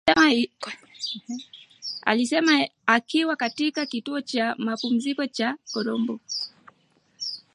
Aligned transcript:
alisema 2.01 2.67
akiwa 2.85 3.35
katika 3.35 3.85
kituo 3.85 4.21
cha 4.21 4.55
mapumziko 4.57 5.27
cha 5.27 5.57
Horombo 5.73 6.19